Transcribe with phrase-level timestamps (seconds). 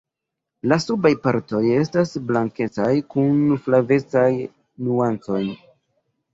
[0.69, 5.47] La subaj partoj estas blankecaj kun flavecaj nuancoj.